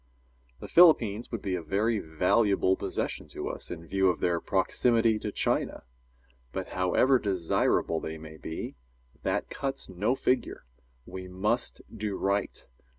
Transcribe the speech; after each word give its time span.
The 0.61 0.67
Philippines 0.67 1.31
would 1.31 1.43
be 1.43 1.53
a 1.53 1.61
very 1.61 1.99
valuable 1.99 2.75
possession 2.75 3.27
to 3.27 3.49
us, 3.49 3.69
in 3.69 3.85
view 3.85 4.09
of 4.09 4.19
their 4.19 4.39
proximity 4.41 5.19
to 5.19 5.31
China. 5.31 5.83
But, 6.51 6.69
however 6.69 7.19
desirable 7.19 7.99
they 7.99 8.17
may 8.17 8.37
be, 8.37 8.73
that 9.21 9.51
cuts 9.51 9.89
no 9.89 10.15
figure. 10.15 10.65
We 11.05 11.27
must 11.27 11.83
do 11.95 12.15
right. 12.17 12.65